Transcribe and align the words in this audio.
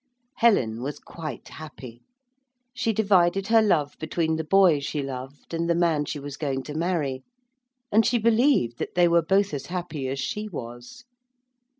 Helen 0.37 0.81
was 0.81 0.97
quite 0.97 1.47
happy. 1.49 2.01
She 2.73 2.91
divided 2.91 3.49
her 3.49 3.61
love 3.61 3.95
between 3.99 4.35
the 4.35 4.43
boy 4.43 4.79
she 4.79 5.03
loved 5.03 5.53
and 5.53 5.69
the 5.69 5.75
man 5.75 6.05
she 6.05 6.17
was 6.19 6.37
going 6.37 6.63
to 6.63 6.73
marry, 6.73 7.23
and 7.91 8.03
she 8.03 8.17
believed 8.17 8.79
that 8.79 8.95
they 8.95 9.07
were 9.07 9.21
both 9.21 9.53
as 9.53 9.67
happy 9.67 10.07
as 10.07 10.17
she 10.19 10.47
was. 10.49 11.03